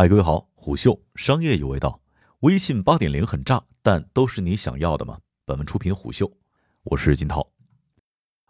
[0.00, 2.00] 嗨，各位好，虎嗅商业有味道。
[2.38, 5.18] 微信八点零很炸，但都是你想要的吗？
[5.44, 6.32] 本文出品虎嗅，
[6.84, 7.46] 我是金涛。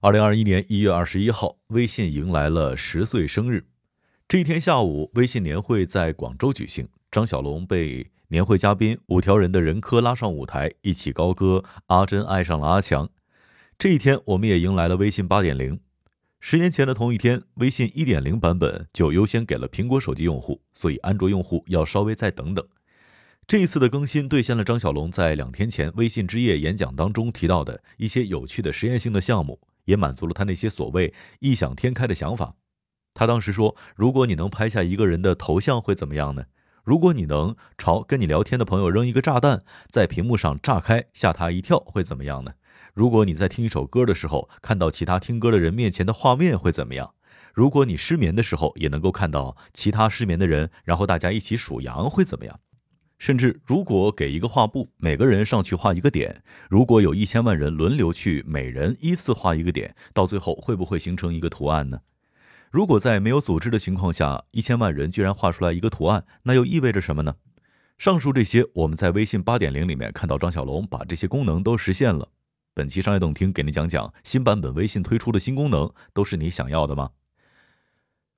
[0.01, 3.67] 二零二一年一月二十一号，微信迎来了十岁生日。
[4.29, 13.07] 这一天下午，微信年会在广州举行，张小龙被年会嘉宾五条人的任科拉上舞台，一起高歌《阿珍爱上了阿强》。
[13.77, 15.81] 这一天，我们也迎来了微信八点零。
[16.43, 22.67] 十年前的同一天，微信一点零版本就优先给了苹果手机用户，所以安卓用户要稍微再等等。
[23.47, 32.55] 这一次的更新兑现了张小龙在两天前微信之夜演讲当中提到的一些有趣的实验性的项目，也满足了他那些所谓异想天开的想法。
[33.13, 36.45] 他当时说：“如果你能拍下一个人的头像，会怎么样呢？
[36.85, 42.53] 如果你能朝跟你聊天的朋友扔一个炸弹，在屏幕上炸开，吓他一跳，会怎么样呢？”
[43.01, 47.15] 如果你在听一首歌的时候，看到其他听歌的人面前的画面会怎么样？
[47.55, 52.61] 如果你失眠的时候也能够看到其他失眠的人，然后大家一起数羊会怎么样？
[53.19, 62.01] 甚至如果给一个画布，每个人上去画一个点，如果有一千万人轮流去，每人依次画一个点，到最后会不会形成一个图案呢？
[62.71, 67.37] 如果在没有组织的情况下，一千万人居然画出来一个图案，那又意味着什么呢？
[67.97, 72.29] 上述这些，我们在微信八点零里面看到张小龙把这些功能都实现了。
[72.73, 77.11] 本期商业动听给您讲讲新版本微信推出的新功能，都是你想要的吗？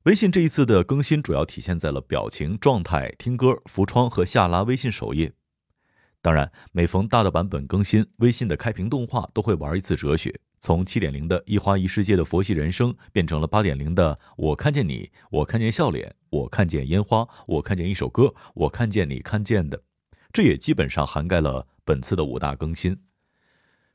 [0.05, 5.33] 微信这一次的更新主要体现在了表情、状态、听歌、浮窗和下拉微信首页。
[6.21, 19.83] 当然，每逢大的版本更新，微信的开屏动画都会玩一次哲学，从七点零的一花一世界的佛系人生，变成了八点零的我看见你，我看见笑脸，我看见烟花，我看见一首歌，我看见你看见的。
[20.33, 22.99] 这也基本上涵盖了本次的五大更新。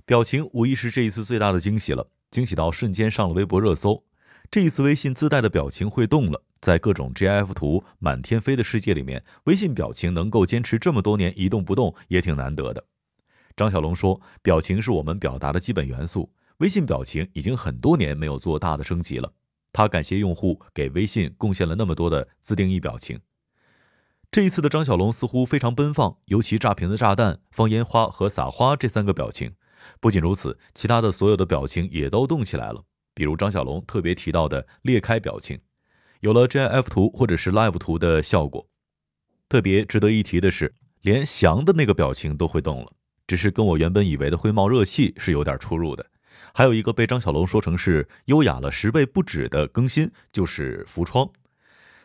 [0.07, 4.05] 表情无疑是这一次最大的惊喜了，惊喜到瞬间上了微博热搜。
[4.49, 12.85] 这一次微信自带的表情会动了，在各种 GIF 图满天飞的世界里面，微信表情能够坚持这么多年一动不动也挺难得的。
[13.57, 19.33] 张小龙说：“表情是我们表达的基本元素，微信表情已经很多年没有做大的升级了。”
[19.73, 23.19] 他感谢用户给微信贡献了那么多的自定义表情。
[24.31, 29.51] 这一次的张小龙似乎非常奔放，尤其炸瓶子炸弹、放烟花和撒花这三个表情。
[29.99, 32.83] 不仅如此，其他的所有的表情也都动起来了。
[33.13, 35.59] 比如张小龙特别提到的裂开表情，
[36.19, 38.67] 有了 GIF 图或者是 Live 图的效果。
[39.49, 42.91] 特别值得一提的是，连翔的那个表情都会动了，
[43.25, 46.05] 只是跟我原本以为的会冒热气是有点出入的。
[46.53, 51.29] 还有一个被张小龙说成是优雅了十倍不止的更新，就是浮窗。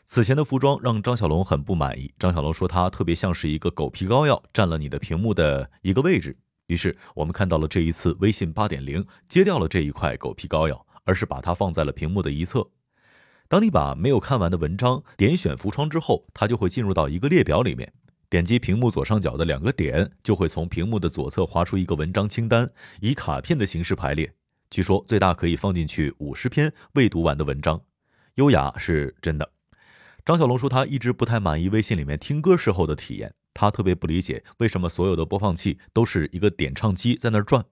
[0.04, 6.36] 此前的服装让张小龙很不满意，张小龙说他特别像是一个狗皮膏药，占了你的屏幕的一个位置。
[6.72, 12.66] 于是我们看到了这一次微信八点零揭掉了这一块狗皮膏药，而是把它放在了屏幕的一侧。
[13.46, 17.92] 当你把没有看完的文章点选浮窗之后，它就会进入到一个列表里面。
[18.30, 22.66] 点击屏幕左上角的两个点，就会从屏幕的左侧划出一个文章清单，
[23.02, 24.32] 以卡片的形式排列。
[24.70, 27.82] 据说最大可以放进去五十篇未读完的文章，
[28.36, 29.52] 优雅是真的。
[30.24, 33.34] 张小龙说他一直不太满意微信里面听歌时候的体验。
[33.54, 37.64] 他特别不理解为什么所有的播放器都是一个点唱机在那儿转。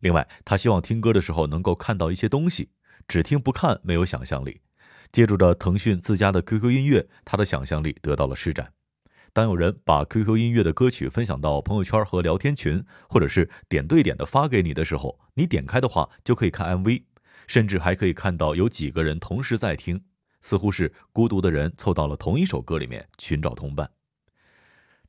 [0.00, 2.70] 另外，他希望听歌的时候能够看到一些东西，
[3.08, 4.60] 只听不看没有想象力。
[5.12, 8.72] 借助着腾讯自家的 QQ 音乐，他的想象力得到了施展。
[9.32, 17.04] 当有人把 QQ 音乐的歌曲分享到朋友圈和聊天群，或者是点对点的发给你的时候，你点开的话就可以看 MV，
[17.46, 20.02] 甚至还可以看到有几个人同时在听，
[20.42, 23.90] 似乎是孤独的人凑到了同一首歌里面寻找同伴。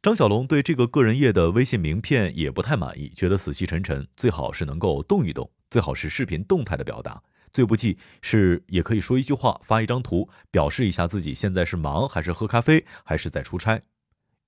[0.01, 7.21] 张小龙对这个个人页的微信名片也不太满意，觉得死气沉沉，最好是能够动一动，最好是视频动态的表达。
[7.51, 13.81] 最不济是也可以说一句话，发一张图，表示一下自己现在是忙还是喝咖啡还是在出差。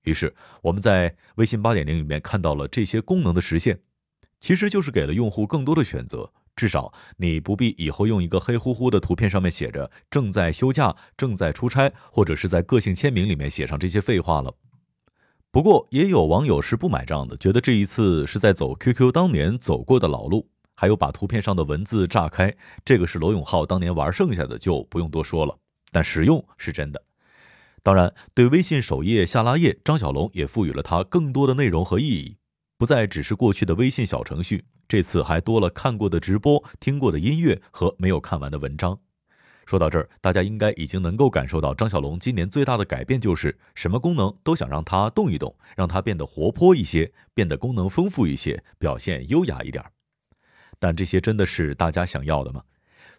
[0.04, 3.80] 于是我们在微信八点零里面看到了这些功能的实现，
[4.38, 14.54] 其实就是给了用户更多的选择，至少你不必以后用一个黑乎乎的图片上面写着正在休假、正在出差，或者是在个性签名里面写上这些废话了。
[15.52, 20.48] 不过，也有网友是不买账的，觉得这一次是在走 QQ 当年走过的老路。
[20.76, 22.54] 还有把图片上的文字炸开，
[22.84, 25.58] 这个是罗永浩当年玩剩下的，就不用多说了。
[25.90, 27.02] 但实用是真的。
[27.82, 32.36] 当然，对微信首页下拉页，张小龙也赋予了它更多的内容和意义，
[32.78, 39.00] 不再只是过去的微信小程序，这次还多了看过的直播、听过的音乐和没有看完的文章。
[39.70, 49.84] 说到这儿，大家应该已经能够感受到张小龙今年最大的改变就是什么功能都想让它动一动，让它变得活泼一些，变得功能丰富一些，表现优雅一点。
[50.80, 52.64] 但这些真的是大家想要的吗？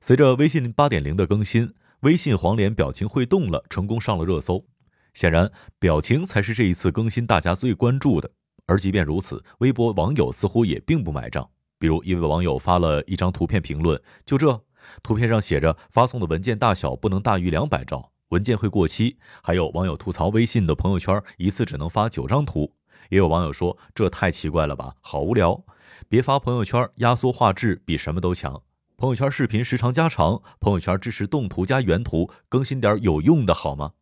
[0.01, 4.65] 随着微信八点零的更新，微信黄脸表情会动了，成功上了热搜。
[5.13, 5.49] 显然，
[5.79, 8.29] 表情才是这一次更新大家最关注的。
[8.65, 11.49] 而即便如此，微博网友似乎也并不买账。
[11.79, 14.61] 比如，一位网友发了一张图片评论：“就这，
[15.03, 22.73] 图片上写着发送的文件大小不能大于两百兆，文件会过期。”还有网友吐槽微信的朋友圈一次只能发九张图。
[23.09, 25.63] 也有网友说：“这太奇怪了吧，好无聊！
[26.07, 28.61] 别发朋友圈，压缩画质比什么都强。
[28.95, 33.93] 朋友圈视频时长加长，朋友圈支持动图加原图，更新点有用的好吗？”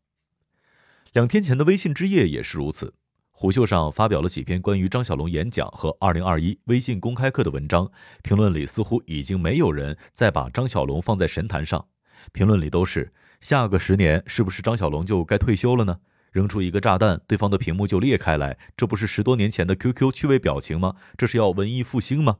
[1.13, 2.93] 两天前的微信之夜也是如此。
[3.41, 7.89] 虎嗅上发表了几篇关于张小龙演讲和二零二一微信公开课的文章，
[8.21, 11.87] 评论里似乎已经没有人再把张小龙放在神坛上，
[12.33, 15.99] 评论里都是下个十年是不是张小龙就该退休了呢？
[16.33, 20.95] 扔出一个炸弹，对方的屏幕就裂开来，这不是十多年前的 QQ 趣味表情吗？
[21.17, 22.39] 这是要文艺复兴吗？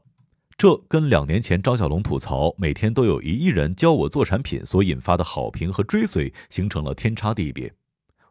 [0.58, 7.72] 这跟两年前张小龙吐槽每天都有一亿人教我做产品所引发的好评和追随形成了天差地别。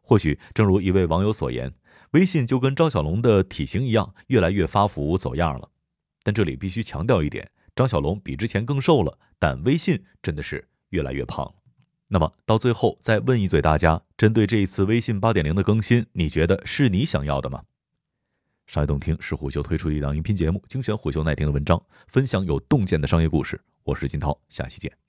[0.10, 1.72] 或许正如一位网友所言。
[2.14, 5.70] 微信就跟张小龙的体型一样，越来越发福走样了。
[6.24, 11.54] 但这里必须强调一点：张小龙比之前更瘦了，但微信真的是越来越胖。
[12.08, 17.62] 那么到最后再问一嘴大家，针对这一次微信八点零的更新，你觉得是你想要的吗？
[18.66, 23.62] 商业洞听是虎嗅推出的一档音频节目，精选虎嗅耐听的文章，分享有洞见的商业故事。
[23.84, 25.09] 我是金涛，下期见。